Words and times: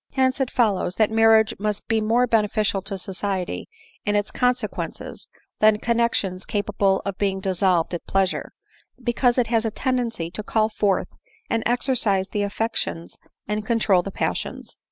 "Hence 0.12 0.38
it 0.38 0.48
follows 0.48 0.94
that 0.94 1.10
marriage 1.10 1.54
must 1.58 1.88
be 1.88 2.00
more 2.00 2.28
benefi 2.28 2.62
cial 2.64 2.84
to 2.84 2.96
society 2.96 3.68
in 4.06 4.14
its 4.14 4.30
consequences, 4.30 5.28
than 5.58 5.80
connexions 5.80 6.46
capa 6.46 6.72
ble 6.74 7.02
of 7.04 7.18
being 7.18 7.40
dissolved 7.40 7.92
at 7.92 8.06
pleasure; 8.06 8.52
because 9.02 9.38
it 9.38 9.48
has 9.48 9.64
a 9.64 9.72
tendency 9.72 10.30
to 10.30 10.44
call 10.44 10.68
forth 10.68 11.08
and 11.50 11.64
exercise 11.66 12.28
the 12.28 12.42
affections 12.42 13.18
and 13.48 13.66
control 13.66 14.02
the 14.02 14.12
passions. 14.12 14.78